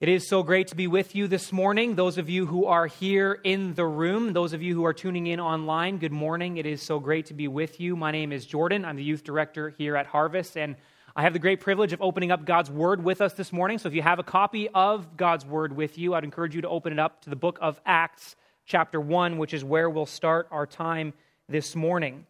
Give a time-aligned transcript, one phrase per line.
[0.00, 1.94] It is so great to be with you this morning.
[1.94, 5.26] Those of you who are here in the room, those of you who are tuning
[5.26, 6.56] in online, good morning.
[6.56, 7.96] It is so great to be with you.
[7.96, 8.86] My name is Jordan.
[8.86, 10.76] I'm the youth director here at Harvest, and
[11.14, 13.76] I have the great privilege of opening up God's Word with us this morning.
[13.76, 16.68] So if you have a copy of God's Word with you, I'd encourage you to
[16.70, 20.48] open it up to the book of Acts, chapter 1, which is where we'll start
[20.50, 21.12] our time
[21.46, 22.24] this morning.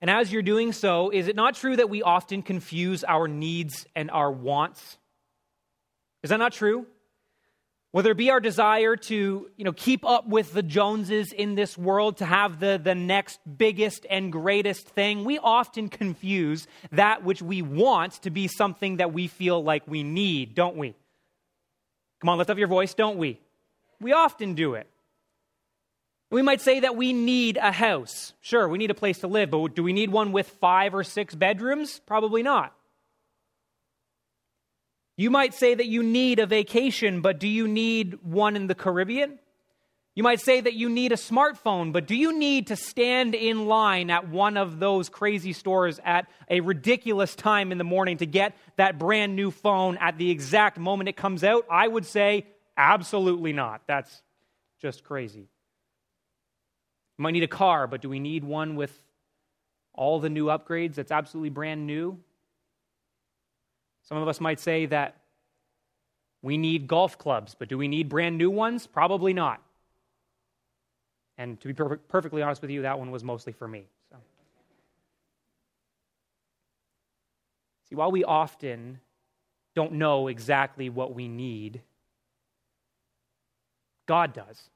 [0.00, 3.84] And as you're doing so, is it not true that we often confuse our needs
[3.94, 4.96] and our wants?
[6.24, 6.86] Is that not true?
[7.92, 11.76] Whether it be our desire to you know, keep up with the Joneses in this
[11.78, 17.42] world, to have the, the next biggest and greatest thing, we often confuse that which
[17.42, 20.96] we want to be something that we feel like we need, don't we?
[22.20, 23.38] Come on, lift up your voice, don't we?
[24.00, 24.88] We often do it.
[26.30, 28.32] We might say that we need a house.
[28.40, 31.04] Sure, we need a place to live, but do we need one with five or
[31.04, 32.00] six bedrooms?
[32.06, 32.74] Probably not.
[35.16, 38.74] You might say that you need a vacation, but do you need one in the
[38.74, 39.38] Caribbean?
[40.16, 43.66] You might say that you need a smartphone, but do you need to stand in
[43.66, 48.26] line at one of those crazy stores at a ridiculous time in the morning to
[48.26, 51.64] get that brand new phone at the exact moment it comes out?
[51.68, 53.82] I would say absolutely not.
[53.88, 54.22] That's
[54.80, 55.48] just crazy.
[57.18, 58.96] You might need a car, but do we need one with
[59.92, 62.20] all the new upgrades that's absolutely brand new?
[64.04, 65.16] Some of us might say that
[66.42, 68.86] we need golf clubs, but do we need brand new ones?
[68.86, 69.62] Probably not.
[71.38, 73.86] And to be per- perfectly honest with you, that one was mostly for me.
[74.10, 74.16] So.
[77.88, 79.00] See, while we often
[79.74, 81.80] don't know exactly what we need,
[84.06, 84.68] God does.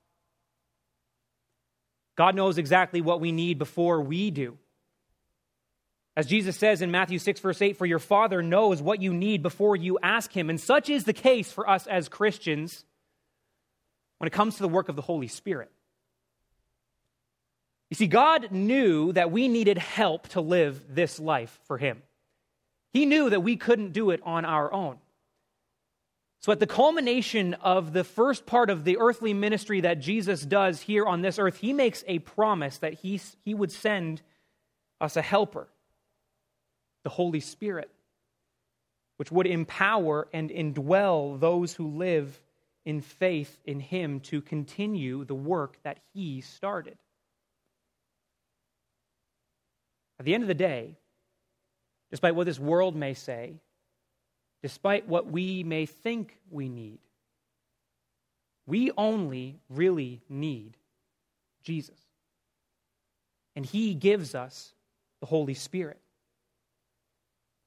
[2.17, 4.57] God knows exactly what we need before we do.
[6.19, 9.41] As Jesus says in Matthew 6, verse 8, for your Father knows what you need
[9.41, 10.51] before you ask Him.
[10.51, 12.85] And such is the case for us as Christians
[14.19, 15.71] when it comes to the work of the Holy Spirit.
[17.89, 22.03] You see, God knew that we needed help to live this life for Him.
[22.93, 24.97] He knew that we couldn't do it on our own.
[26.41, 30.81] So, at the culmination of the first part of the earthly ministry that Jesus does
[30.81, 34.21] here on this earth, He makes a promise that He, he would send
[35.01, 35.69] us a helper
[37.09, 37.91] the Holy Spirit,
[39.17, 42.39] which would empower and indwell those who live
[42.85, 46.99] in faith in Him to continue the work that He started.
[50.19, 50.99] At the end of the day,
[52.11, 53.55] despite what this world may say,
[54.63, 56.99] despite what we may think we need,
[58.67, 60.77] we only really need
[61.63, 61.97] Jesus.
[63.57, 64.75] And He gives us
[65.21, 65.99] the Holy Spirit.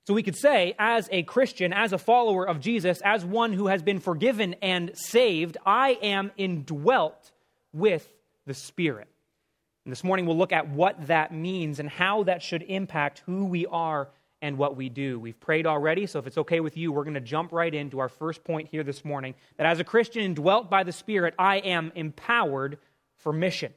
[0.08, 3.68] So we could say, as a Christian, as a follower of Jesus, as one who
[3.68, 7.32] has been forgiven and saved, I am indwelt
[7.72, 8.12] with
[8.48, 9.08] the Spirit.
[9.86, 13.46] And this morning we'll look at what that means and how that should impact who
[13.46, 14.10] we are
[14.42, 15.20] and what we do.
[15.20, 18.00] We've prayed already, so if it's okay with you, we're going to jump right into
[18.00, 21.58] our first point here this morning that as a Christian indwelt by the Spirit, I
[21.58, 22.80] am empowered
[23.18, 23.72] for mission.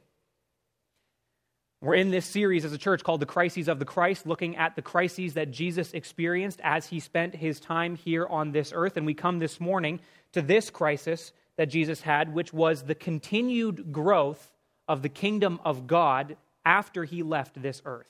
[1.85, 4.75] We're in this series as a church called The Crises of the Christ, looking at
[4.75, 8.97] the crises that Jesus experienced as he spent his time here on this earth.
[8.97, 9.99] And we come this morning
[10.31, 14.51] to this crisis that Jesus had, which was the continued growth
[14.87, 18.07] of the kingdom of God after he left this earth.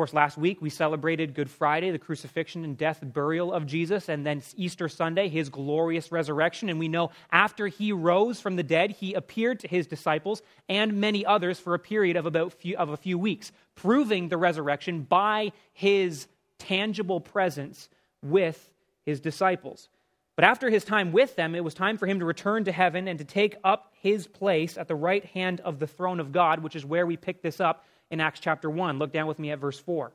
[0.00, 4.24] Course, last week we celebrated Good Friday, the crucifixion and death burial of Jesus, and
[4.24, 6.70] then Easter Sunday, his glorious resurrection.
[6.70, 10.40] And we know after he rose from the dead, he appeared to his disciples
[10.70, 14.38] and many others for a period of about few, of a few weeks, proving the
[14.38, 16.28] resurrection by his
[16.58, 17.90] tangible presence
[18.22, 18.72] with
[19.04, 19.90] his disciples.
[20.34, 23.06] But after his time with them, it was time for him to return to heaven
[23.06, 26.60] and to take up his place at the right hand of the throne of God,
[26.60, 28.98] which is where we pick this up in Acts chapter 1.
[28.98, 30.12] Look down with me at verse 4.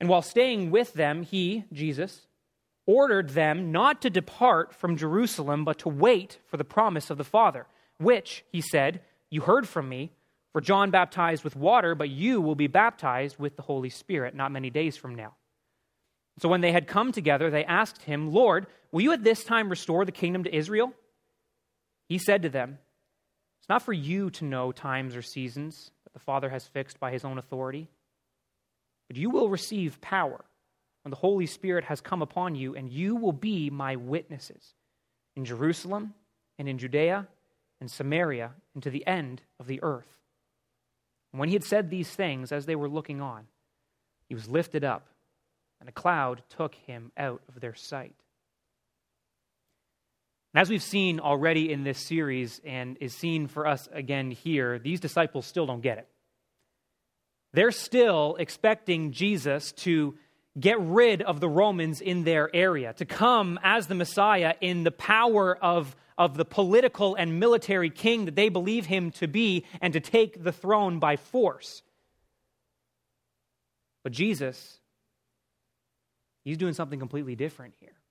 [0.00, 2.26] And while staying with them, he, Jesus,
[2.86, 7.24] ordered them not to depart from Jerusalem, but to wait for the promise of the
[7.24, 7.66] Father,
[7.98, 10.10] which, he said, You heard from me,
[10.52, 14.52] for John baptized with water, but you will be baptized with the Holy Spirit not
[14.52, 15.34] many days from now.
[16.38, 19.68] So when they had come together, they asked him, Lord, will you at this time
[19.68, 20.92] restore the kingdom to Israel?
[22.08, 22.78] He said to them,
[23.60, 27.24] It's not for you to know times or seasons the Father has fixed by his
[27.24, 27.88] own authority.
[29.08, 30.44] But you will receive power
[31.02, 34.74] when the Holy Spirit has come upon you, and you will be my witnesses
[35.36, 36.14] in Jerusalem
[36.58, 37.26] and in Judea
[37.80, 40.20] and Samaria and to the end of the earth.
[41.32, 43.46] And when he had said these things, as they were looking on,
[44.28, 45.08] he was lifted up,
[45.80, 48.14] and a cloud took him out of their sight.
[50.54, 55.00] As we've seen already in this series and is seen for us again here, these
[55.00, 56.08] disciples still don't get it.
[57.54, 60.14] They're still expecting Jesus to
[60.58, 64.90] get rid of the Romans in their area, to come as the Messiah in the
[64.90, 69.94] power of, of the political and military king that they believe him to be, and
[69.94, 71.82] to take the throne by force.
[74.02, 74.80] But Jesus,
[76.44, 78.01] he's doing something completely different here.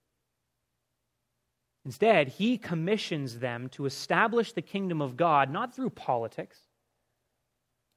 [1.86, 6.60] Instead, he commissions them to establish the kingdom of God not through politics,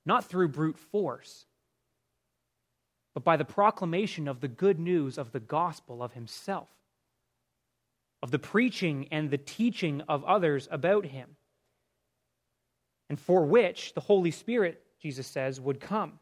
[0.07, 1.47] not through brute force,
[3.15, 6.69] but by the proclamation of the good news of the gospel of himself,
[8.23, 11.37] of the preaching and the teaching of others about him,
[13.11, 16.19] and for which the Holy Spirit, Jesus says, would come.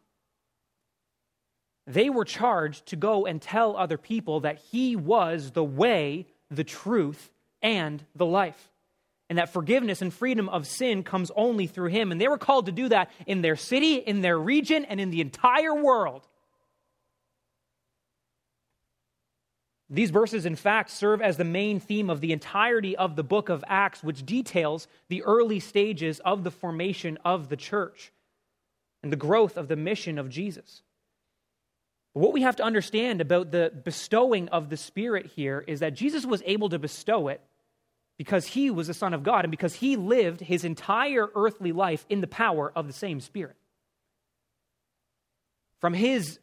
[1.86, 6.64] They were charged to go and tell other people that he was the way, the
[6.64, 7.30] truth,
[7.62, 8.70] and the life.
[9.28, 12.12] And that forgiveness and freedom of sin comes only through him.
[12.12, 15.10] And they were called to do that in their city, in their region, and in
[15.10, 16.26] the entire world.
[19.88, 23.50] These verses, in fact, serve as the main theme of the entirety of the book
[23.50, 28.10] of Acts, which details the early stages of the formation of the church
[29.02, 30.82] and the growth of the mission of Jesus.
[32.14, 36.24] What we have to understand about the bestowing of the Spirit here is that Jesus
[36.24, 37.40] was able to bestow it
[38.18, 42.06] because he was the Son of God and because he lived his entire earthly life
[42.08, 43.56] in the power of the same Spirit.
[45.80, 46.38] From his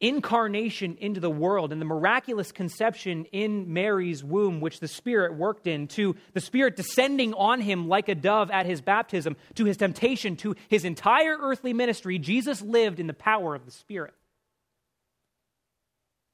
[0.00, 5.66] incarnation into the world and the miraculous conception in Mary's womb, which the Spirit worked
[5.66, 9.76] in, to the Spirit descending on him like a dove at his baptism, to his
[9.76, 14.14] temptation, to his entire earthly ministry, Jesus lived in the power of the Spirit.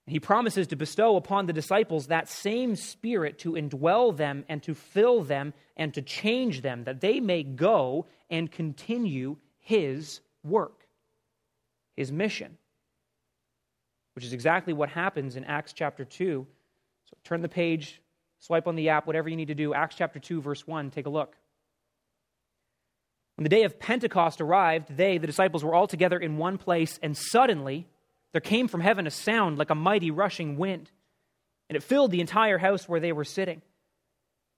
[0.09, 4.75] He promises to bestow upon the disciples that same Spirit to indwell them and to
[4.75, 10.87] fill them and to change them, that they may go and continue His work,
[11.97, 12.57] His mission,
[14.15, 16.47] which is exactly what happens in Acts chapter 2.
[17.11, 18.01] So turn the page,
[18.39, 19.75] swipe on the app, whatever you need to do.
[19.75, 21.35] Acts chapter 2, verse 1, take a look.
[23.35, 26.99] When the day of Pentecost arrived, they, the disciples, were all together in one place,
[27.03, 27.87] and suddenly,
[28.33, 30.91] there came from heaven a sound like a mighty rushing wind,
[31.69, 33.63] and it filled the entire house where they were sitting.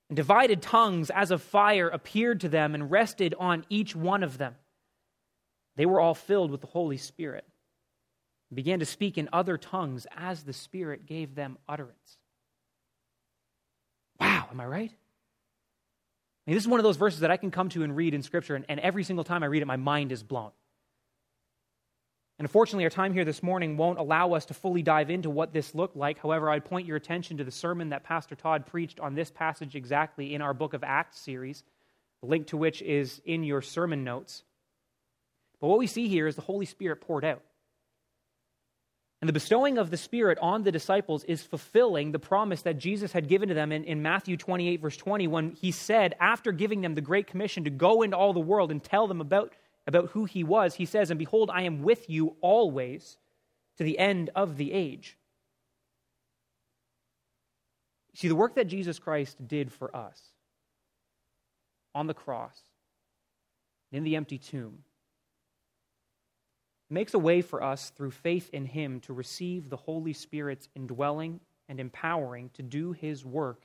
[0.08, 4.38] And divided tongues as of fire appeared to them and rested on each one of
[4.38, 4.56] them.
[5.76, 7.44] They were all filled with the Holy Spirit
[8.50, 12.18] and began to speak in other tongues as the Spirit gave them utterance.
[14.18, 14.90] Wow, am I right?
[14.90, 18.14] I mean, this is one of those verses that I can come to and read
[18.14, 20.50] in Scripture, and, and every single time I read it, my mind is blown.
[22.38, 25.52] And unfortunately, our time here this morning won't allow us to fully dive into what
[25.52, 26.20] this looked like.
[26.20, 29.74] However, I'd point your attention to the sermon that Pastor Todd preached on this passage
[29.74, 31.64] exactly in our Book of Acts series,
[32.20, 34.44] the link to which is in your sermon notes.
[35.60, 37.42] But what we see here is the Holy Spirit poured out.
[39.20, 43.10] And the bestowing of the Spirit on the disciples is fulfilling the promise that Jesus
[43.10, 46.82] had given to them in, in, Matthew 28, verse 20, when he said, after giving
[46.82, 49.52] them the Great Commission to go into all the world and tell them about
[49.88, 53.16] about who he was, he says, And behold, I am with you always
[53.78, 55.16] to the end of the age.
[58.14, 60.20] See, the work that Jesus Christ did for us
[61.94, 62.60] on the cross,
[63.90, 64.80] in the empty tomb,
[66.90, 71.40] makes a way for us through faith in him to receive the Holy Spirit's indwelling
[71.66, 73.62] and empowering to do his work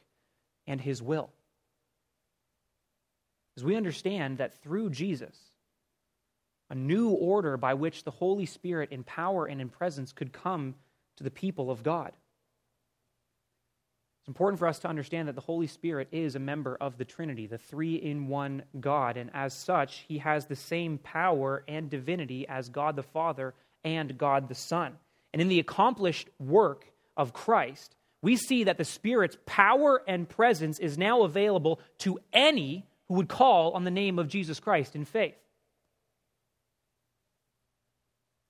[0.68, 1.32] and his will.
[3.58, 5.38] As we understand that through Jesus,
[6.74, 10.74] a new order by which the Holy Spirit in power and in presence could come
[11.18, 12.12] to the people of God.
[14.22, 17.06] It's important for us to understand that the Holy Spirit is a member of the
[17.06, 21.92] Trinity, the three in one God, and as such, he has the same power and
[21.92, 23.54] divinity as God the Father
[23.84, 24.94] and God the Son.
[25.32, 30.80] And in the accomplished work of Christ, we see that the Spirit's power and presence
[30.80, 35.06] is now available to any who would call on the name of Jesus Christ in
[35.06, 35.36] faith.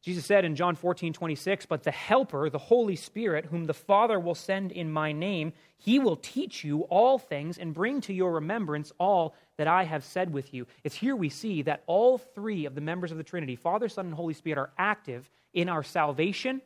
[0.03, 4.19] Jesus said in John 14, 26, But the Helper, the Holy Spirit, whom the Father
[4.19, 8.33] will send in my name, he will teach you all things and bring to your
[8.33, 10.67] remembrance all that I have said with you.
[10.83, 14.07] It's here we see that all three of the members of the Trinity, Father, Son,
[14.07, 16.61] and Holy Spirit, are active in our salvation,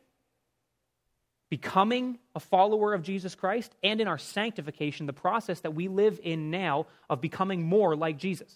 [1.48, 6.18] becoming a follower of Jesus Christ, and in our sanctification, the process that we live
[6.24, 8.52] in now of becoming more like Jesus.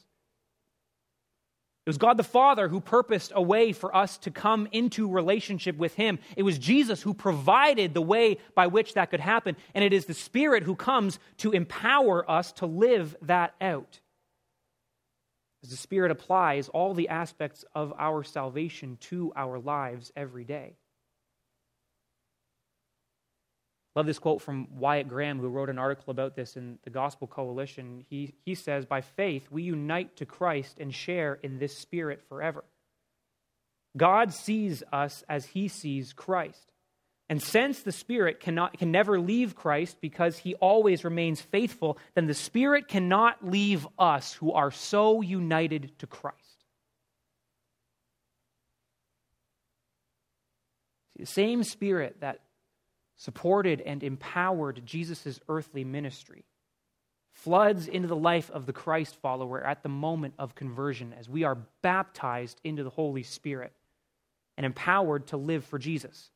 [1.84, 5.76] It was God the Father who purposed a way for us to come into relationship
[5.76, 6.20] with Him.
[6.36, 9.56] It was Jesus who provided the way by which that could happen.
[9.74, 13.98] And it is the Spirit who comes to empower us to live that out.
[15.64, 20.76] As the Spirit applies all the aspects of our salvation to our lives every day.
[23.94, 27.26] Love this quote from Wyatt Graham, who wrote an article about this in the Gospel
[27.26, 28.06] Coalition.
[28.08, 32.64] He, he says, By faith, we unite to Christ and share in this Spirit forever.
[33.94, 36.72] God sees us as he sees Christ.
[37.28, 42.26] And since the Spirit cannot, can never leave Christ because he always remains faithful, then
[42.26, 46.38] the Spirit cannot leave us who are so united to Christ.
[51.16, 52.40] See, the same Spirit that
[53.22, 56.44] supported and empowered Jesus' earthly ministry,
[57.32, 61.44] floods into the life of the Christ follower at the moment of conversion as we
[61.44, 63.72] are baptized into the Holy Spirit
[64.56, 66.32] and empowered to live for Jesus,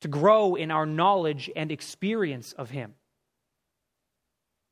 [0.00, 2.94] to grow in our knowledge and experience of Him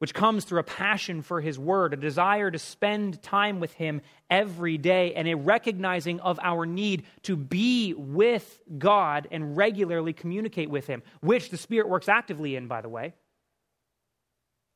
[0.03, 4.01] which comes through a passion for His Word, a desire to spend time with Him
[4.29, 10.69] every day, and a recognizing of our need to be with God and regularly communicate
[10.69, 13.15] with Him, which the Spirit works actively in, by the way.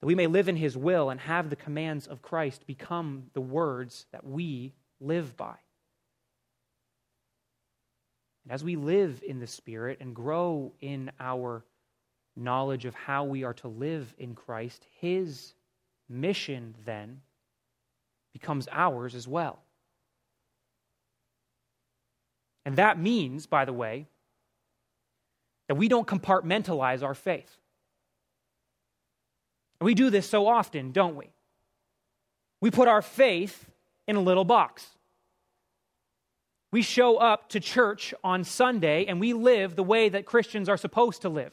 [0.00, 3.40] That we may live in His will and have the commands of Christ become the
[3.40, 5.56] words that we live by.
[8.45, 11.64] And as we live in the Spirit and grow in our
[12.37, 15.55] knowledge of how we are to live in Christ, his
[16.09, 17.21] mission then
[18.33, 19.61] becomes ours as well.
[22.64, 24.07] And that means, by the way,
[25.69, 27.57] that we don't compartmentalize our faith.
[29.81, 31.31] We do this so often, don't we?
[32.61, 33.66] We put our faith
[34.07, 34.87] in a little box.
[36.73, 40.76] We show up to church on Sunday and we live the way that Christians are
[40.76, 41.52] supposed to live.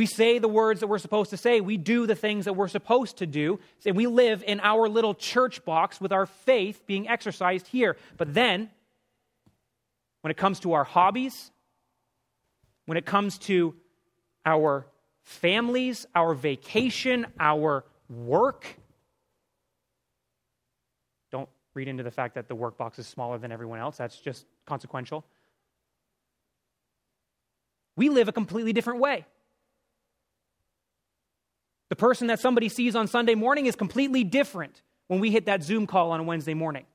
[0.00, 1.60] We say the words that we're supposed to say.
[1.60, 3.60] We do the things that we're supposed to do.
[3.84, 7.98] And we live in our little church box with our faith being exercised here.
[8.16, 8.70] But then,
[10.22, 11.50] when it comes to our hobbies,
[12.86, 13.74] when it comes to
[14.46, 14.86] our
[15.22, 18.78] families, our vacation, our work,
[21.30, 23.98] don't read into the fact that the work box is smaller than everyone else.
[23.98, 25.26] That's just consequential.
[27.96, 29.26] We live a completely different way.
[32.00, 35.86] Person that somebody sees on Sunday morning is completely different when we hit that Zoom
[35.86, 36.86] call on a Wednesday morning.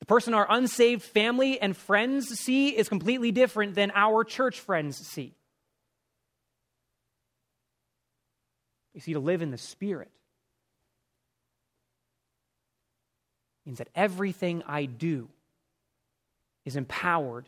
[0.00, 4.96] The person our unsaved family and friends see is completely different than our church friends
[4.96, 5.34] see.
[8.94, 10.10] You see, to live in the Spirit
[13.66, 15.28] means that everything I do
[16.64, 17.46] is empowered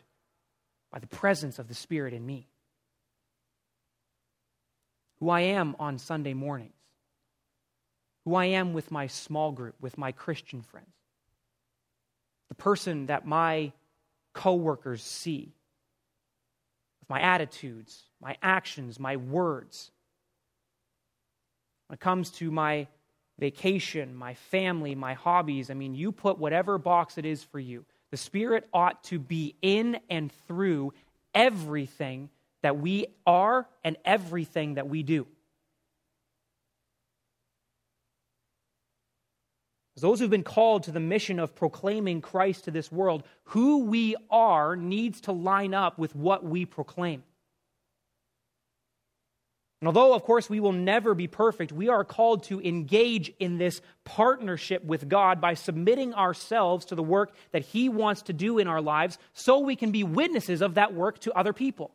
[0.91, 2.45] by the presence of the Spirit in me
[5.19, 6.73] who I am on Sunday mornings,
[8.25, 10.87] who I am with my small group, with my Christian friends,
[12.49, 13.71] the person that my
[14.33, 15.53] coworkers see,
[16.99, 19.91] with my attitudes, my actions, my words.
[21.87, 22.87] When it comes to my
[23.39, 27.85] vacation, my family, my hobbies, I mean, you put whatever box it is for you.
[28.11, 30.93] The Spirit ought to be in and through
[31.33, 32.29] everything
[32.65, 35.27] that we are and everything that we do.
[39.97, 44.15] Those who've been called to the mission of proclaiming Christ to this world, who we
[44.29, 47.23] are needs to line up with what we proclaim.
[49.79, 53.57] And although, of course, we will never be perfect, we are called to engage in
[53.59, 58.57] this partnership with God by submitting ourselves to the work that He wants to do
[58.57, 61.91] in our lives so we can be witnesses of that work to other people.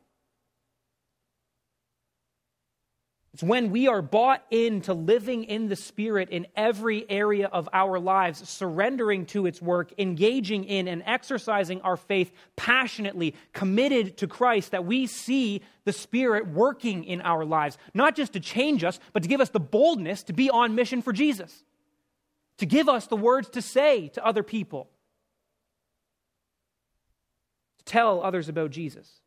[3.33, 8.01] It's when we are bought into living in the Spirit in every area of our
[8.01, 14.73] lives, surrendering to its work, engaging in and exercising our faith passionately, committed to Christ,
[14.73, 19.23] that we see the Spirit working in our lives, not just to change us, but
[19.23, 21.63] to give us the boldness to be on mission for Jesus,
[22.59, 24.91] to give us the words to say to other people,
[27.79, 29.20] to tell others about Jesus.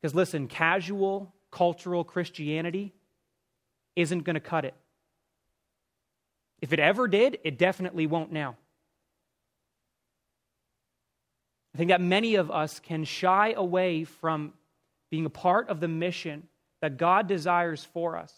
[0.00, 2.94] Because listen, casual cultural Christianity
[3.94, 4.74] isn't going to cut it.
[6.60, 8.56] If it ever did, it definitely won't now.
[11.74, 14.54] I think that many of us can shy away from
[15.10, 16.48] being a part of the mission
[16.80, 18.32] that God desires for us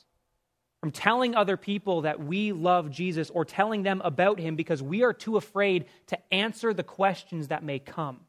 [0.81, 5.03] from telling other people that we love Jesus or telling them about him because we
[5.03, 8.21] are too afraid to answer the questions that may come.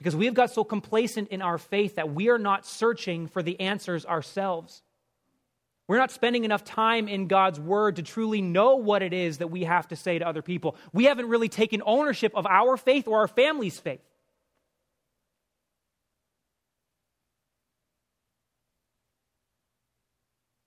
[0.00, 3.42] Because we have got so complacent in our faith that we are not searching for
[3.42, 4.82] the answers ourselves.
[5.88, 9.48] We're not spending enough time in God's Word to truly know what it is that
[9.48, 10.76] we have to say to other people.
[10.94, 14.00] We haven't really taken ownership of our faith or our family's faith.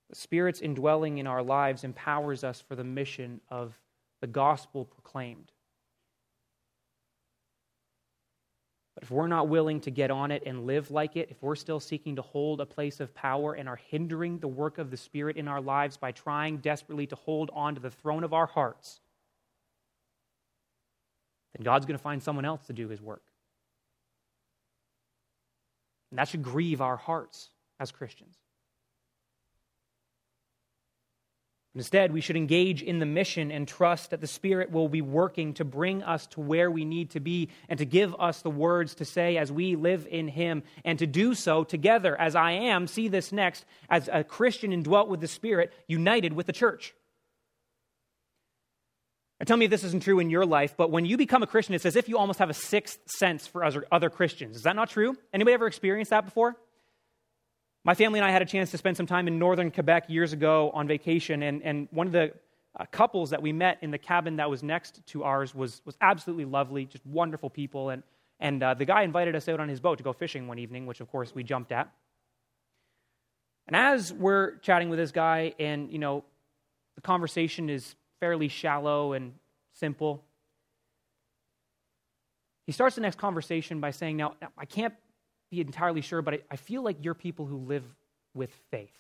[0.10, 3.74] The Spirit's indwelling in our lives empowers us for the mission of
[4.22, 5.53] the gospel proclaimed.
[9.04, 11.58] But if we're not willing to get on it and live like it, if we're
[11.58, 14.96] still seeking to hold a place of power and are hindering the work of the
[14.96, 18.46] Spirit in our lives by trying desperately to hold on to the throne of our
[18.46, 19.02] hearts,
[21.54, 23.24] then God's going to find someone else to do his work.
[26.10, 27.50] And that should grieve our hearts
[27.82, 28.38] as Christians.
[31.76, 35.56] Instead, we should engage in the mission and trust that the Spirit will be working
[35.56, 38.94] to bring us to where we need to be and to give us the words
[38.96, 42.86] to say as we live in Him, and to do so together as I am,
[42.86, 46.94] see this next, as a Christian indwelt with the Spirit, united with the church.
[49.40, 51.48] Now, tell me if this isn't true in your life, but when you become a
[51.48, 54.58] Christian, it's as if you almost have a sixth sense for other, other Christians.
[54.58, 55.18] Is that not true?
[55.34, 56.56] Anybody ever experienced that before?
[57.86, 60.32] My family and I had a chance to spend some time in northern Quebec years
[60.32, 62.34] ago on vacation, and, and one of the
[62.80, 65.98] uh, couples that we met in the cabin that was next to ours was, was
[66.00, 67.90] absolutely lovely, just wonderful people.
[67.90, 68.02] And,
[68.40, 70.86] and uh, the guy invited us out on his boat to go fishing one evening,
[70.86, 71.92] which of course we jumped at.
[73.68, 76.24] And as we're chatting with this guy, and you know,
[76.96, 79.34] the conversation is fairly shallow and
[79.74, 80.24] simple,
[82.66, 84.94] he starts the next conversation by saying, Now, I can't
[85.54, 87.84] be entirely sure, but I, I feel like you're people who live
[88.34, 88.92] with faith.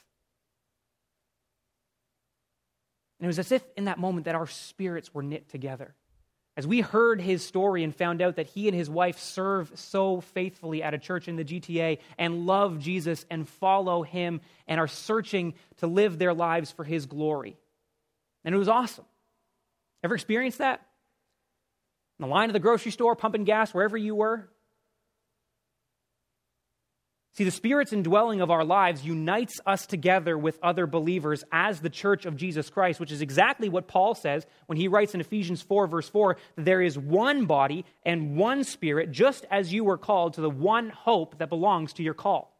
[3.19, 5.95] And it was as if in that moment that our spirits were knit together.
[6.55, 10.21] As we heard his story and found out that he and his wife serve so
[10.21, 14.87] faithfully at a church in the GTA and love Jesus and follow him and are
[14.87, 17.57] searching to live their lives for his glory.
[18.45, 19.05] And it was awesome.
[20.03, 20.85] Ever experienced that?
[22.19, 24.47] In the line of the grocery store, pumping gas, wherever you were?
[27.35, 31.89] See, the Spirit's indwelling of our lives unites us together with other believers as the
[31.89, 35.59] church of Jesus Christ, which is exactly what Paul says when he writes in Ephesians
[35.63, 39.97] 4, verse 4, that there is one body and one Spirit, just as you were
[39.97, 42.55] called to the one hope that belongs to your call.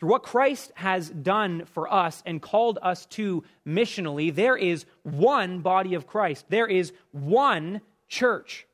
[0.00, 5.60] Through what Christ has done for us and called us to missionally, there is one
[5.60, 8.65] body of Christ, there is one church.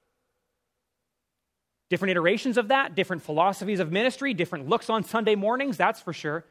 [1.92, 6.14] Different iterations of that, different philosophies of ministry, different looks on Sunday mornings, that's for
[6.14, 6.42] sure.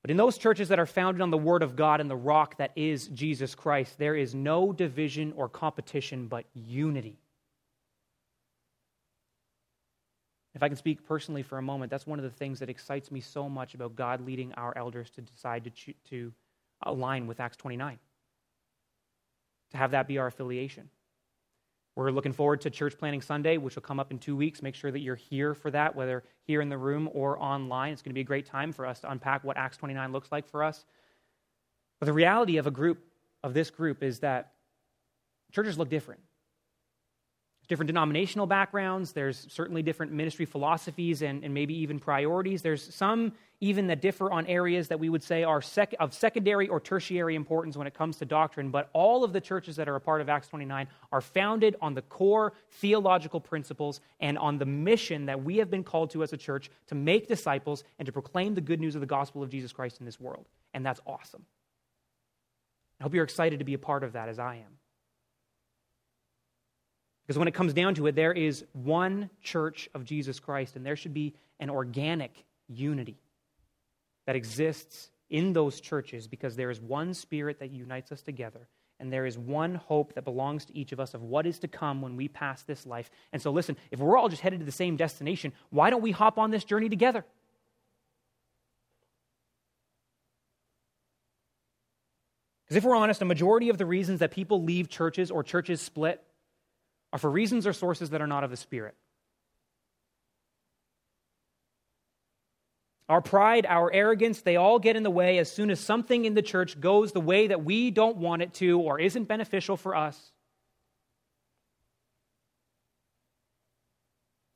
[0.00, 2.58] But in those churches that are founded on the Word of God and the rock
[2.58, 7.18] that is Jesus Christ, there is no division or competition, but unity.
[10.54, 13.10] If I can speak personally for a moment, that's one of the things that excites
[13.10, 16.32] me so much about God leading our elders to decide to, to
[16.84, 17.98] align with Acts 29,
[19.72, 20.90] to have that be our affiliation.
[22.00, 24.62] We're looking forward to Church Planting Sunday, which will come up in two weeks.
[24.62, 27.92] Make sure that you're here for that, whether here in the room or online.
[27.92, 30.32] It's going to be a great time for us to unpack what Acts 29 looks
[30.32, 30.86] like for us.
[31.98, 33.04] But the reality of a group,
[33.44, 34.52] of this group, is that
[35.52, 36.22] churches look different
[37.68, 39.12] different denominational backgrounds.
[39.12, 42.62] There's certainly different ministry philosophies and, and maybe even priorities.
[42.62, 46.66] There's some even that differ on areas that we would say are sec- of secondary
[46.68, 48.70] or tertiary importance when it comes to doctrine.
[48.70, 51.92] But all of the churches that are a part of Acts 29 are founded on
[51.92, 56.32] the core theological principles and on the mission that we have been called to as
[56.32, 59.50] a church to make disciples and to proclaim the good news of the gospel of
[59.50, 60.46] Jesus Christ in this world.
[60.72, 61.44] And that's awesome.
[62.98, 64.78] I hope you're excited to be a part of that as I am.
[67.26, 70.84] Because when it comes down to it, there is one church of Jesus Christ, and
[70.84, 73.18] there should be an organic unity
[74.30, 78.68] that exists in those churches because there is one spirit that unites us together,
[79.00, 81.66] and there is one hope that belongs to each of us of what is to
[81.66, 83.10] come when we pass this life.
[83.32, 86.12] And so, listen, if we're all just headed to the same destination, why don't we
[86.12, 87.24] hop on this journey together?
[92.66, 95.80] Because if we're honest, a majority of the reasons that people leave churches or churches
[95.80, 96.22] split
[97.12, 98.94] are for reasons or sources that are not of the Spirit.
[103.10, 106.34] Our pride, our arrogance, they all get in the way as soon as something in
[106.34, 109.96] the church goes the way that we don't want it to or isn't beneficial for
[109.96, 110.30] us.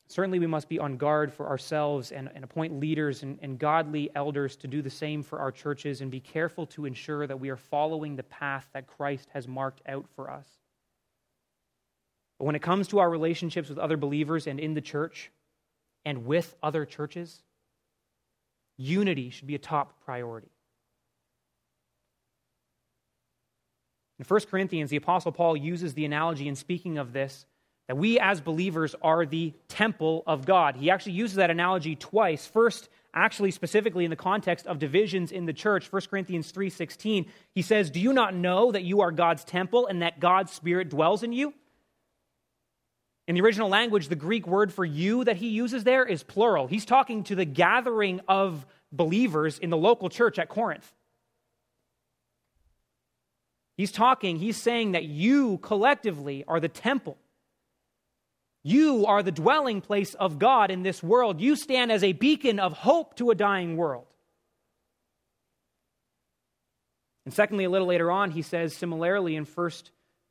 [0.06, 4.08] Certainly, we must be on guard for ourselves and, and appoint leaders and, and godly
[4.14, 7.50] elders to do the same for our churches and be careful to ensure that we
[7.50, 10.46] are following the path that Christ has marked out for us.
[12.38, 15.32] But when it comes to our relationships with other believers and in the church
[16.04, 17.42] and with other churches,
[18.76, 20.48] unity should be a top priority.
[24.18, 27.46] In 1 Corinthians, the Apostle Paul uses the analogy in speaking of this
[27.88, 30.76] that we as believers are the temple of God.
[30.76, 32.46] He actually uses that analogy twice.
[32.46, 37.60] First, actually specifically in the context of divisions in the church, 1 Corinthians 3:16, he
[37.60, 41.22] says, "Do you not know that you are God's temple and that God's spirit dwells
[41.22, 41.52] in you?"
[43.26, 46.66] In the original language, the Greek word for you that he uses there is plural.
[46.66, 50.92] He's talking to the gathering of believers in the local church at Corinth.
[53.76, 57.16] He's talking, he's saying that you collectively are the temple
[58.66, 61.38] you are the dwelling place of God in this world.
[61.38, 64.06] You stand as a beacon of hope to a dying world.
[67.26, 69.70] And secondly, a little later on, he says similarly in 1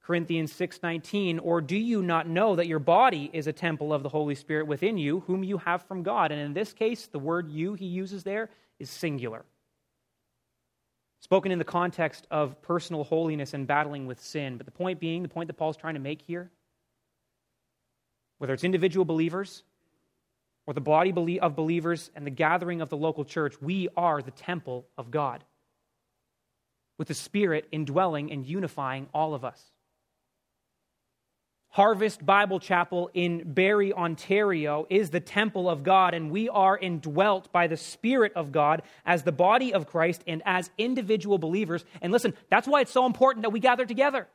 [0.03, 4.09] Corinthians 6:19, "Or do you not know that your body is a temple of the
[4.09, 7.49] Holy Spirit within you, whom you have from God?" And in this case, the word
[7.49, 9.45] you he uses there is singular.
[11.21, 14.57] Spoken in the context of personal holiness and battling with sin.
[14.57, 16.51] But the point being, the point that Paul's trying to make here,
[18.39, 19.63] whether it's individual believers
[20.65, 24.31] or the body of believers and the gathering of the local church, we are the
[24.31, 25.45] temple of God,
[26.97, 29.72] with the Spirit indwelling and unifying all of us.
[31.73, 37.51] Harvest Bible Chapel in Barrie, Ontario is the temple of God, and we are indwelt
[37.51, 41.83] by the Spirit of God as the body of Christ and as individual believers.
[41.99, 44.27] And listen, that's why it's so important that we gather together.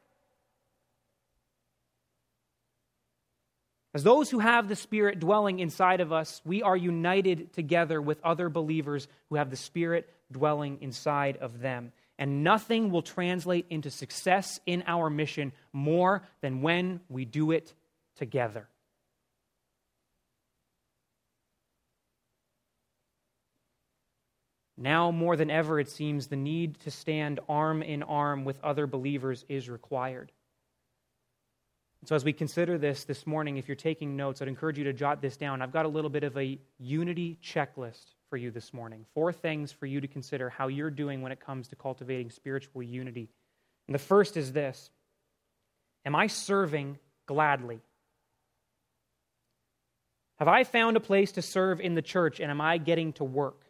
[3.95, 8.19] As those who have the Spirit dwelling inside of us, we are united together with
[8.25, 11.93] other believers who have the Spirit dwelling inside of them.
[12.19, 17.73] And nothing will translate into success in our mission more than when we do it
[18.17, 18.69] together.
[24.77, 28.87] Now, more than ever, it seems the need to stand arm in arm with other
[28.87, 30.31] believers is required.
[32.05, 34.93] So, as we consider this this morning, if you're taking notes, I'd encourage you to
[34.93, 35.63] jot this down.
[35.63, 39.05] I've got a little bit of a unity checklist for you this morning.
[39.15, 42.83] Four things for you to consider how you're doing when it comes to cultivating spiritual
[42.83, 43.29] unity.
[43.87, 44.91] And the first is this
[46.05, 47.81] Am I serving gladly?
[50.39, 53.25] Have I found a place to serve in the church and am I getting to
[53.25, 53.65] work?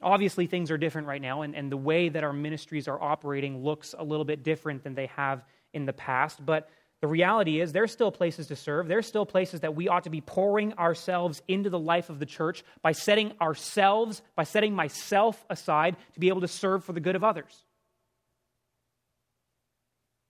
[0.00, 3.64] Obviously, things are different right now, and, and the way that our ministries are operating
[3.64, 6.44] looks a little bit different than they have in the past.
[6.44, 8.88] But the reality is, there's still places to serve.
[8.88, 12.26] There's still places that we ought to be pouring ourselves into the life of the
[12.26, 17.00] church by setting ourselves, by setting myself aside to be able to serve for the
[17.00, 17.64] good of others.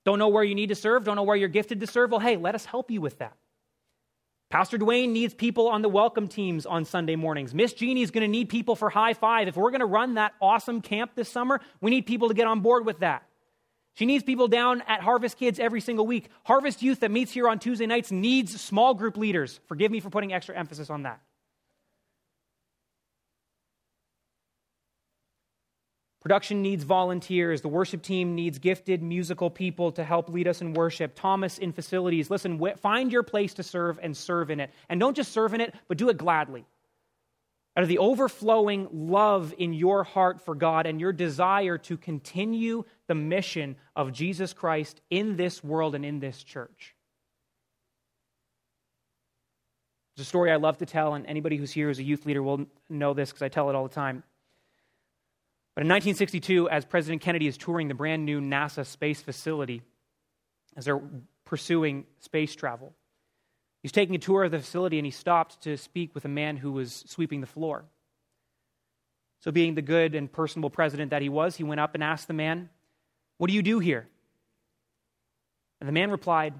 [0.04, 1.04] Don't know where you need to serve?
[1.04, 2.10] Don't know where you're gifted to serve?
[2.10, 3.34] Well, hey, let us help you with that.
[4.50, 7.52] Pastor Dwayne needs people on the welcome teams on Sunday mornings.
[7.52, 9.48] Miss Jeannie is going to need people for high five.
[9.48, 12.46] If we're going to run that awesome camp this summer, we need people to get
[12.46, 13.27] on board with that.
[13.98, 16.30] She needs people down at Harvest Kids every single week.
[16.44, 19.58] Harvest Youth that meets here on Tuesday nights needs small group leaders.
[19.66, 21.20] Forgive me for putting extra emphasis on that.
[26.20, 27.60] Production needs volunteers.
[27.60, 31.16] The worship team needs gifted musical people to help lead us in worship.
[31.16, 32.30] Thomas in facilities.
[32.30, 34.70] Listen, find your place to serve and serve in it.
[34.88, 36.66] And don't just serve in it, but do it gladly.
[37.78, 42.82] Out of the overflowing love in your heart for God and your desire to continue
[43.06, 46.96] the mission of Jesus Christ in this world and in this church.
[50.16, 52.42] It's a story I love to tell, and anybody who's here as a youth leader
[52.42, 54.24] will know this because I tell it all the time.
[55.76, 59.82] But in 1962, as President Kennedy is touring the brand new NASA space facility,
[60.76, 61.00] as they're
[61.44, 62.92] pursuing space travel,
[63.82, 66.56] he's taking a tour of the facility and he stopped to speak with a man
[66.56, 67.84] who was sweeping the floor.
[69.40, 72.26] So, being the good and personable president that he was, he went up and asked
[72.26, 72.70] the man,
[73.36, 74.08] What do you do here?
[75.80, 76.54] And the man replied,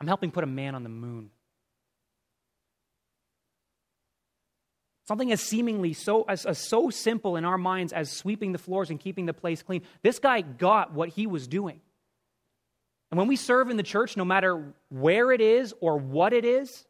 [0.00, 1.30] I'm helping put a man on the moon.
[5.06, 8.90] Something as seemingly so as, as, so simple in our minds as sweeping the floors
[8.90, 9.82] and keeping the place clean.
[10.02, 11.80] This guy got what he was doing.
[13.14, 16.44] And when we serve in the church, no matter where it is or what it
[16.44, 16.84] is,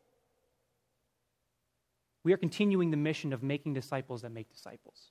[2.25, 5.11] we are continuing the mission of making disciples that make disciples.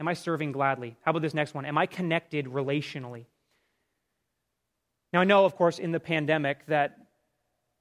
[0.00, 0.96] Am I serving gladly?
[1.02, 1.64] How about this next one?
[1.66, 3.26] Am I connected relationally?
[5.12, 6.98] Now, I know, of course, in the pandemic that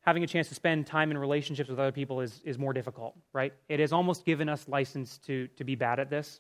[0.02, 3.16] having a chance to spend time in relationships with other people is, is more difficult,
[3.34, 3.52] right?
[3.68, 6.40] It has almost given us license to, to be bad at this.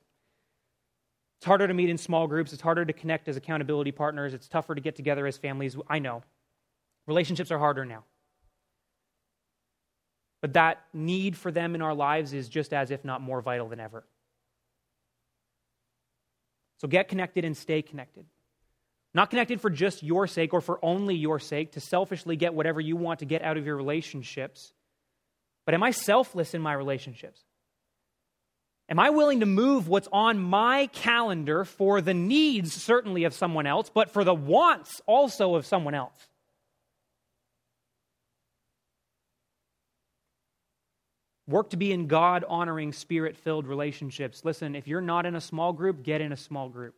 [1.38, 2.54] It's harder to meet in small groups.
[2.54, 4.34] It's harder to connect as accountability partners.
[4.34, 5.76] It's tougher to get together as families.
[5.90, 6.24] I know.
[7.08, 8.04] Relationships are harder now.
[10.42, 13.68] But that need for them in our lives is just as, if not more vital
[13.68, 14.04] than ever.
[16.78, 18.26] So get connected and stay connected.
[19.14, 22.82] Not connected for just your sake or for only your sake to selfishly get whatever
[22.82, 24.74] you want to get out of your relationships.
[25.66, 27.42] But am I selfless in my relationships?
[28.88, 33.66] Am I willing to move what's on my calendar for the needs, certainly, of someone
[33.66, 36.28] else, but for the wants also of someone else?
[41.48, 44.44] Work to be in God honoring, spirit filled relationships.
[44.44, 46.96] Listen, if you're not in a small group, get in a small group.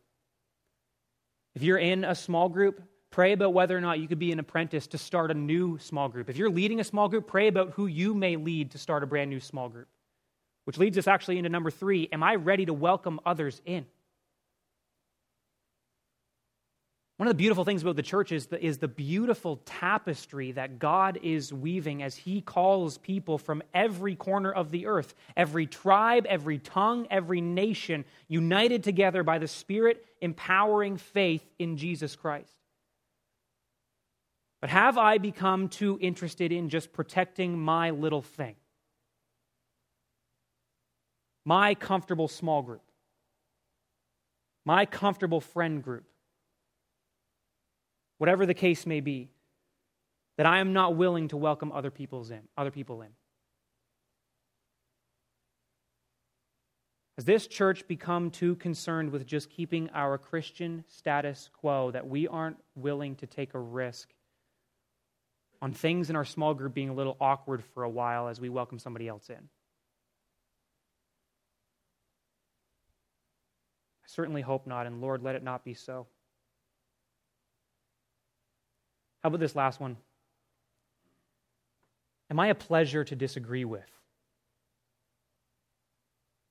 [1.54, 4.38] If you're in a small group, pray about whether or not you could be an
[4.38, 6.30] apprentice to start a new small group.
[6.30, 9.06] If you're leading a small group, pray about who you may lead to start a
[9.06, 9.88] brand new small group.
[10.68, 13.86] Which leads us actually into number three Am I ready to welcome others in?
[17.16, 20.78] One of the beautiful things about the church is the, is the beautiful tapestry that
[20.78, 26.26] God is weaving as He calls people from every corner of the earth, every tribe,
[26.28, 32.52] every tongue, every nation, united together by the Spirit empowering faith in Jesus Christ.
[34.60, 38.56] But have I become too interested in just protecting my little thing?
[41.48, 42.82] My comfortable small group?
[44.66, 46.04] My comfortable friend group?
[48.18, 49.30] whatever the case may be,
[50.36, 53.08] that I am not willing to welcome other people's in, other people in.
[57.16, 62.28] Has this church become too concerned with just keeping our Christian status quo that we
[62.28, 64.10] aren't willing to take a risk
[65.60, 68.48] on things in our small group being a little awkward for a while as we
[68.48, 69.48] welcome somebody else in?
[74.08, 76.06] I certainly hope not, and Lord, let it not be so.
[79.22, 79.98] How about this last one?
[82.30, 83.90] Am I a pleasure to disagree with?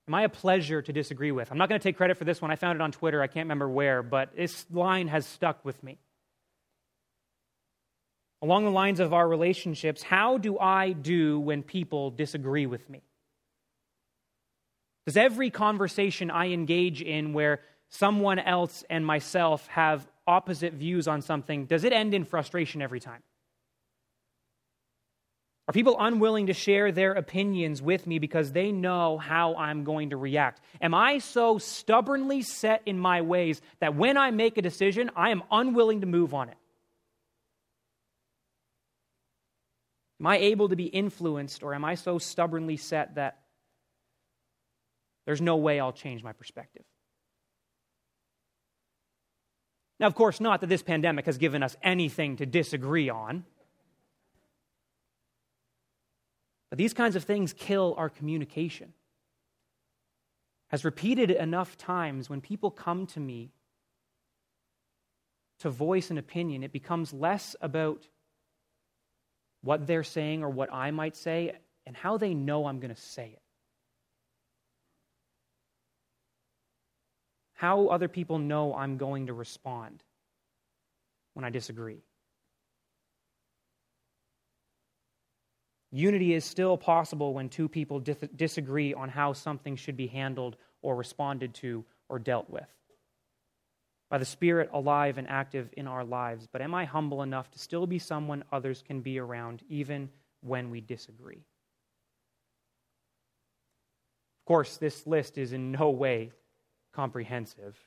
[0.08, 1.52] Am I a pleasure to disagree with?
[1.52, 2.52] I'm not going to take credit for this one.
[2.52, 3.22] I found it on Twitter.
[3.22, 5.98] I can't remember where, but this line has stuck with me.
[8.42, 13.02] Along the lines of our relationships, how do I do when people disagree with me?
[15.08, 21.22] Does every conversation I engage in where someone else and myself have opposite views on
[21.22, 23.24] something, does it end in frustration every time?
[25.70, 30.10] Are people unwilling to share their opinions with me because they know how I'm going
[30.10, 30.60] to react?
[30.82, 35.30] Am I so stubbornly set in my ways that when I make a decision, I
[35.30, 36.58] am unwilling to move on it?
[40.20, 43.40] Am I able to be influenced, or am I so stubbornly set that
[45.28, 46.86] there's no way I'll change my perspective?
[50.00, 53.44] Now, of course, not that this pandemic has given us anything to disagree on.
[56.70, 58.94] But these kinds of things kill our communication.
[60.72, 63.52] As repeated enough times, when people come to me
[65.60, 68.08] to voice an opinion, it becomes less about
[69.62, 71.52] what they're saying or what I might say
[71.86, 73.42] and how they know I'm going to say it.
[77.58, 80.04] How other people know I'm going to respond
[81.34, 82.04] when I disagree.
[85.92, 88.00] Unity is still possible when two people
[88.36, 92.68] disagree on how something should be handled or responded to or dealt with.
[94.12, 97.60] By the Spirit alive and active in our lives, but am I humble enough to
[97.60, 100.10] still be someone others can be around even
[100.42, 101.44] when we disagree?
[104.42, 106.34] Of course, this list is in no way
[106.98, 107.78] comprehensive.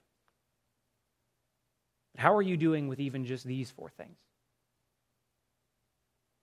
[2.17, 4.17] How are you doing with even just these four things?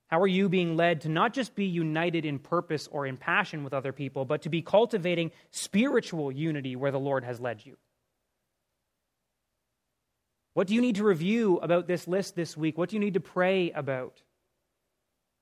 [0.08, 3.63] How are you being led to not just be united in purpose or in passion
[3.63, 7.77] with other people, but to be cultivating spiritual unity where the Lord has led you?
[10.53, 12.77] What do you need to review about this list this week?
[12.77, 14.21] What do you need to pray about?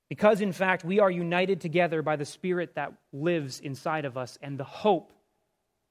[0.08, 4.38] Because, in fact, we are united together by the Spirit that lives inside of us
[4.40, 5.12] and the hope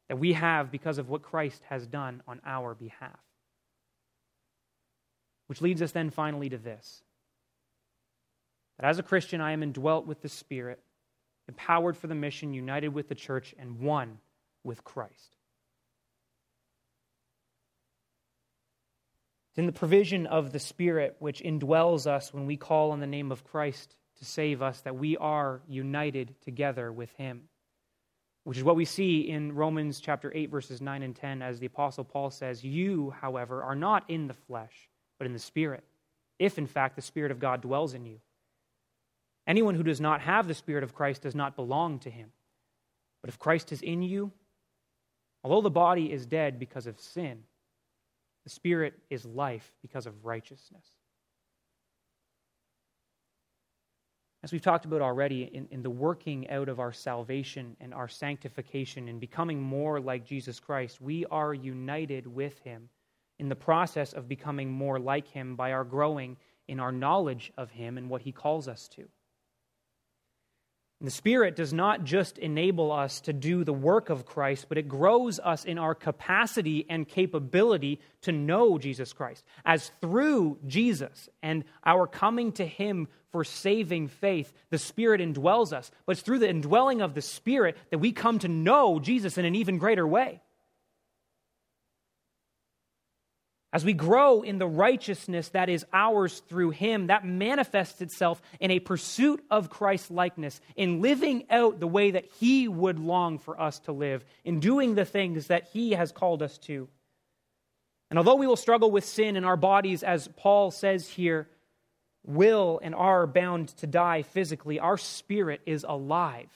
[0.08, 3.20] that we have because of what Christ has done on our behalf.
[5.48, 7.02] Which leads us then finally to this
[8.78, 10.82] that as a Christian, I am indwelt with the Spirit,
[11.48, 14.18] empowered for the mission, united with the church, and one
[14.66, 15.38] with Christ.
[19.52, 23.08] It's in the provision of the Spirit which indwells us when we call on the
[23.08, 27.44] name of Christ to save us that we are united together with Him.
[28.46, 31.66] Which is what we see in Romans chapter 8, verses 9 and 10, as the
[31.66, 35.84] Apostle Paul says, You, however, are not in the flesh, but in the Spirit,
[36.38, 38.20] if in fact the Spirit of God dwells in you.
[39.48, 42.30] Anyone who does not have the Spirit of Christ does not belong to Him.
[43.22, 44.32] But if Christ is in you,
[45.44, 47.40] although the body is dead because of sin,
[48.44, 50.86] the Spirit is life because of righteousness.
[54.46, 58.08] As we've talked about already, in, in the working out of our salvation and our
[58.08, 62.88] sanctification and becoming more like Jesus Christ, we are united with Him
[63.40, 67.72] in the process of becoming more like Him by our growing in our knowledge of
[67.72, 69.10] Him and what He calls us to.
[71.06, 74.80] And the Spirit does not just enable us to do the work of Christ, but
[74.80, 79.44] it grows us in our capacity and capability to know Jesus Christ.
[79.64, 85.92] As through Jesus and our coming to Him for saving faith, the Spirit indwells us.
[86.08, 89.46] But it's through the indwelling of the Spirit that we come to know Jesus in
[89.46, 90.42] an even greater way.
[93.76, 98.72] As we grow in the righteousness that is ours through Him, that manifests itself in
[98.72, 103.60] a pursuit of Christ's likeness, in living out the way that He would long for
[103.60, 106.88] us to live, in doing the things that He has called us to.
[108.10, 111.50] And although we will struggle with sin in our bodies, as Paul says here,
[112.26, 116.48] will and are bound to die physically, our spirit is alive.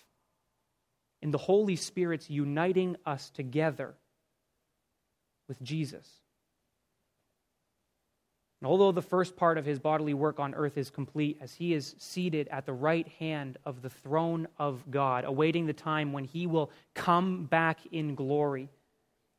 [1.21, 3.95] In the Holy Spirit's uniting us together
[5.49, 6.07] with Jesus.
[8.61, 11.73] And although the first part of his bodily work on earth is complete, as he
[11.73, 16.25] is seated at the right hand of the throne of God, awaiting the time when
[16.25, 18.69] he will come back in glory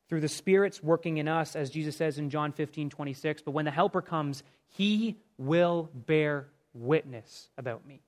[0.09, 3.43] through the Spirit's working in us, as Jesus says in John 15, 26.
[3.43, 8.01] But when the Helper comes, he will bear witness about me.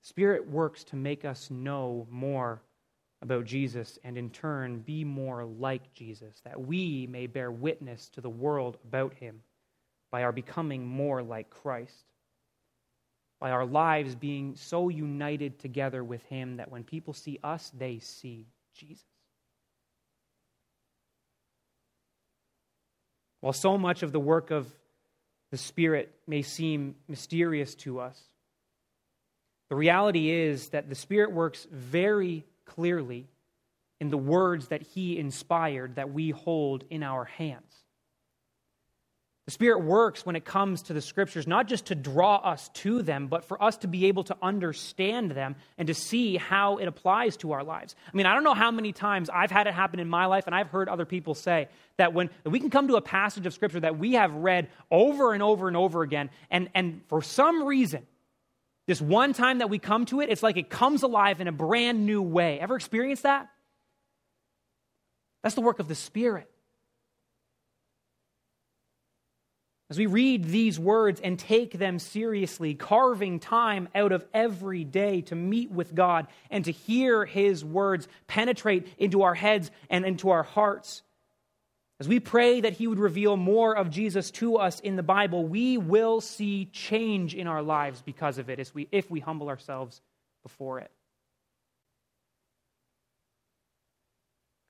[0.00, 2.62] Spirit works to make us know more
[3.24, 8.20] about Jesus and in turn be more like Jesus, that we may bear witness to
[8.20, 9.40] the world about him
[10.12, 12.04] by our becoming more like Christ,
[13.40, 17.98] by our lives being so united together with him that when people see us, they
[17.98, 19.02] see Jesus.
[23.40, 24.70] While so much of the work of
[25.50, 28.20] the Spirit may seem mysterious to us,
[29.70, 33.26] the reality is that the Spirit works very clearly
[34.00, 37.84] in the words that he inspired that we hold in our hands.
[39.46, 43.02] The Spirit works when it comes to the Scriptures, not just to draw us to
[43.02, 46.86] them, but for us to be able to understand them and to see how it
[46.86, 47.94] applies to our lives.
[48.10, 50.46] I mean, I don't know how many times I've had it happen in my life,
[50.46, 53.52] and I've heard other people say that when we can come to a passage of
[53.52, 57.64] Scripture that we have read over and over and over again, and, and for some
[57.64, 58.06] reason,
[58.86, 61.52] this one time that we come to it, it's like it comes alive in a
[61.52, 62.60] brand new way.
[62.60, 63.48] Ever experienced that?
[65.42, 66.50] That's the work of the Spirit.
[69.90, 75.20] As we read these words and take them seriously, carving time out of every day
[75.22, 80.30] to meet with God and to hear His words penetrate into our heads and into
[80.30, 81.02] our hearts,
[82.04, 85.46] as we pray that He would reveal more of Jesus to us in the Bible,
[85.46, 89.48] we will see change in our lives because of it if we, if we humble
[89.48, 90.02] ourselves
[90.42, 90.90] before it.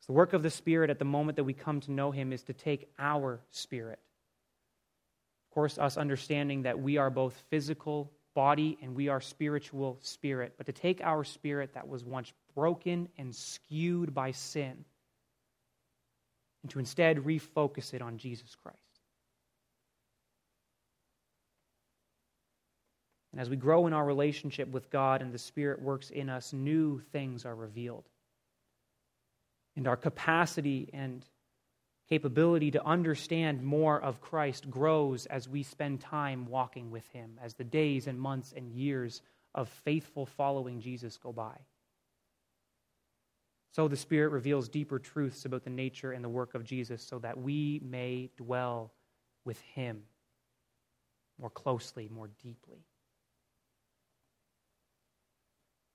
[0.07, 2.45] the work of the Spirit at the moment that we come to know Him is
[2.45, 3.99] to take our spirit.
[5.51, 10.55] Of course, us understanding that we are both physical body and we are spiritual spirit,
[10.57, 14.85] but to take our spirit that was once broken and skewed by sin
[16.65, 18.79] and to instead refocus it on Jesus Christ.
[23.33, 26.55] And as we grow in our relationship with God and the Spirit works in us,
[26.55, 28.05] new things are revealed.
[29.77, 31.23] And our capacity and
[32.09, 37.53] capability to understand more of Christ grows as we spend time walking with Him, as
[37.53, 39.21] the days and months and years
[39.55, 41.59] of faithful following Jesus go by.
[43.75, 47.19] So the Spirit reveals deeper truths about the nature and the work of Jesus so
[47.19, 48.93] that we may dwell
[49.45, 50.05] with Him
[51.41, 52.87] more closely, more deeply.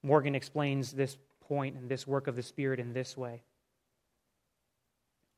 [0.03, 3.43] Morgan explains this point and this work of the Spirit in this way.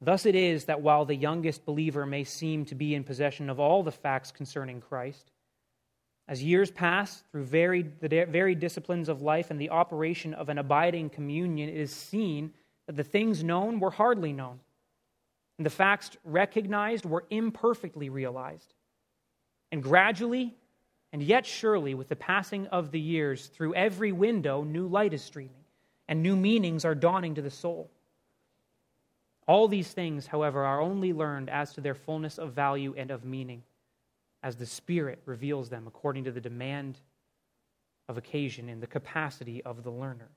[0.02, 3.60] Thus it is that while the youngest believer may seem to be in possession of
[3.60, 5.30] all the facts concerning Christ,
[6.28, 10.58] as years pass through varied, the varied disciplines of life and the operation of an
[10.58, 12.54] abiding communion, it is seen
[12.88, 14.60] that the things known were hardly known,
[15.58, 18.74] and the facts recognized were imperfectly realized.
[19.72, 20.56] And gradually,
[21.14, 25.22] and yet surely, with the passing of the years, through every window, new light is
[25.22, 25.64] streaming,
[26.08, 27.90] and new meanings are dawning to the soul.
[29.48, 33.26] All these things, however, are only learned as to their fullness of value and of
[33.26, 33.64] meaning,
[34.44, 37.00] as the Spirit reveals them according to the demand
[38.08, 40.30] of occasion and the capacity of the learner.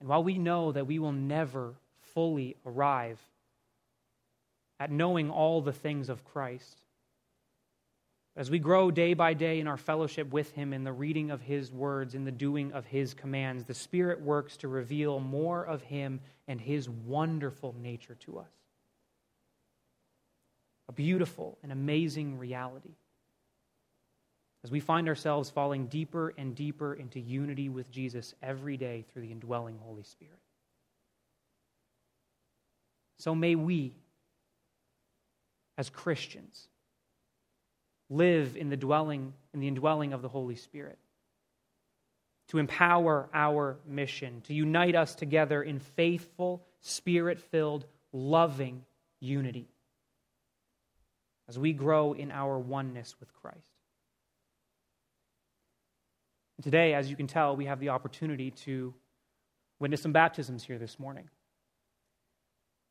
[0.00, 3.20] And while we know that we will never fully arrive
[4.80, 6.78] at knowing all the things of Christ,
[8.34, 11.42] as we grow day by day in our fellowship with Him, in the reading of
[11.42, 15.82] His words, in the doing of His commands, the Spirit works to reveal more of
[15.82, 18.61] Him and His wonderful nature to us.
[20.88, 22.94] A beautiful and amazing reality.
[24.64, 29.22] As we find ourselves falling deeper and deeper into unity with Jesus every day through
[29.22, 30.38] the indwelling Holy Spirit.
[33.18, 33.94] So may we,
[35.78, 36.68] as Christians,
[38.08, 40.98] live in the dwelling in the indwelling of the Holy Spirit.
[42.48, 48.84] To empower our mission, to unite us together in faithful, spirit filled, loving
[49.20, 49.71] unity
[51.48, 53.58] as we grow in our oneness with Christ.
[56.62, 58.94] Today, as you can tell, we have the opportunity to
[59.80, 61.28] witness some baptisms here this morning.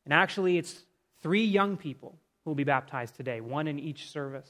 [0.03, 0.83] And actually, it's
[1.21, 4.49] three young people who will be baptized today, one in each service.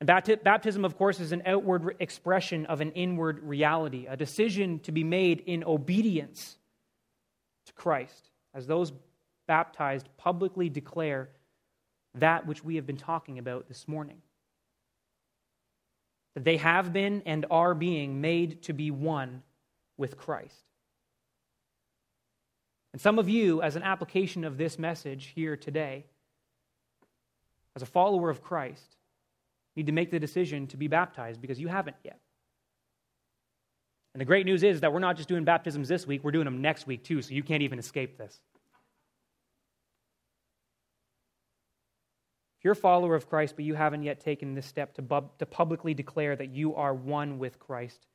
[0.00, 4.92] And baptism, of course, is an outward expression of an inward reality, a decision to
[4.92, 6.56] be made in obedience
[7.66, 8.92] to Christ, as those
[9.48, 11.30] baptized publicly declare
[12.14, 14.22] that which we have been talking about this morning.
[16.34, 19.42] That they have been and are being made to be one
[19.96, 20.64] with Christ.
[22.92, 26.04] And some of you, as an application of this message here today,
[27.76, 28.96] as a follower of Christ,
[29.76, 32.18] need to make the decision to be baptized because you haven't yet.
[34.14, 36.46] And the great news is that we're not just doing baptisms this week, we're doing
[36.46, 38.40] them next week too, so you can't even escape this.
[42.58, 45.46] If you're a follower of Christ, but you haven't yet taken this step to, to
[45.46, 48.06] publicly declare that you are one with Christ,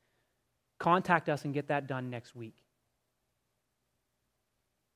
[0.79, 2.57] contact us and get that done next week.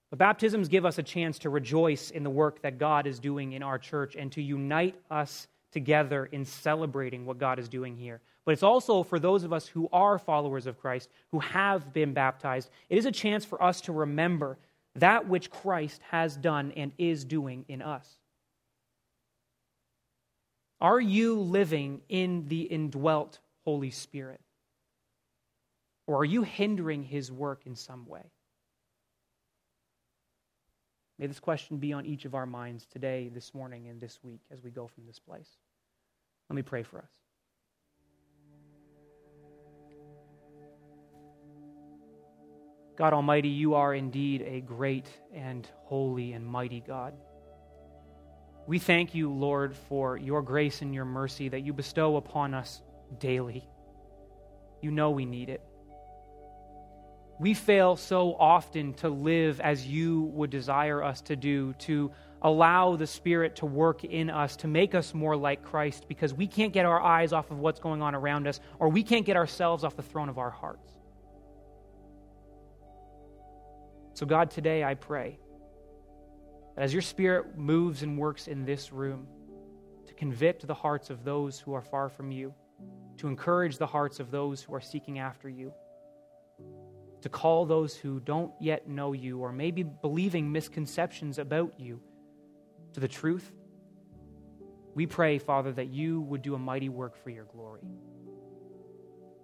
[0.10, 3.54] But baptisms give us a chance to rejoice in the work that God is doing
[3.54, 8.20] in our church and to unite us together in celebrating what God is doing here.
[8.44, 12.14] But it's also for those of us who are followers of Christ, who have been
[12.14, 14.58] baptized, it is a chance for us to remember
[14.96, 18.18] that which Christ has done and is doing in us.
[20.80, 24.42] Are you living in the indwelt Holy Spirit?
[26.06, 28.32] Or are you hindering his work in some way?
[31.20, 34.42] May this question be on each of our minds today, this morning, and this week
[34.52, 35.50] as we go from this place.
[36.50, 37.10] Let me pray for us.
[42.96, 47.14] God Almighty, you are indeed a great and holy and mighty God.
[48.68, 52.82] We thank you, Lord, for your grace and your mercy that you bestow upon us
[53.18, 53.66] daily.
[54.82, 55.62] You know we need it.
[57.40, 62.12] We fail so often to live as you would desire us to do, to
[62.42, 66.46] allow the Spirit to work in us, to make us more like Christ, because we
[66.46, 69.38] can't get our eyes off of what's going on around us, or we can't get
[69.38, 70.92] ourselves off the throne of our hearts.
[74.14, 75.40] So, God, today I pray
[76.78, 79.28] as your Spirit moves and works in this room,
[80.06, 82.54] to convict the hearts of those who are far from you,
[83.18, 85.74] to encourage the hearts of those who are seeking after you
[87.22, 92.00] to call those who don't yet know you or maybe believing misconceptions about you
[92.94, 93.52] to the truth.
[94.96, 97.82] We pray, Father, that you would do a mighty work for your glory.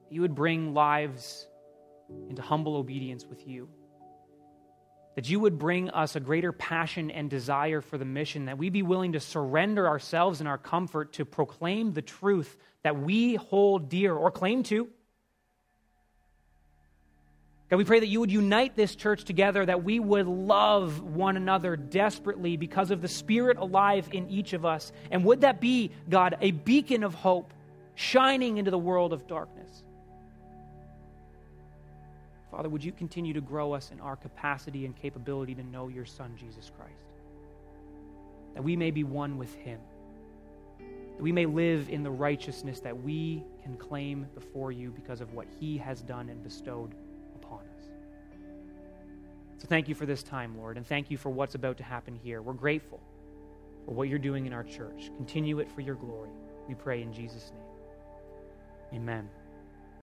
[0.09, 1.47] You would bring lives
[2.29, 3.67] into humble obedience with you.
[5.15, 8.69] That you would bring us a greater passion and desire for the mission, that we
[8.69, 13.89] be willing to surrender ourselves and our comfort to proclaim the truth that we hold
[13.89, 14.89] dear or claim to
[17.73, 21.37] God, we pray that you would unite this church together, that we would love one
[21.37, 24.91] another desperately because of the Spirit alive in each of us.
[25.09, 27.51] And would that be, God, a beacon of hope
[27.95, 29.82] shining into the world of darkness?
[32.53, 36.05] Father, would you continue to grow us in our capacity and capability to know your
[36.05, 36.93] Son, Jesus Christ?
[38.53, 39.79] That we may be one with him.
[40.77, 45.33] That we may live in the righteousness that we can claim before you because of
[45.33, 46.93] what he has done and bestowed
[47.33, 47.85] upon us.
[49.57, 52.13] So thank you for this time, Lord, and thank you for what's about to happen
[52.23, 52.43] here.
[52.43, 52.99] We're grateful
[53.83, 55.09] for what you're doing in our church.
[55.17, 56.29] Continue it for your glory.
[56.67, 59.01] We pray in Jesus' name.
[59.01, 59.27] Amen.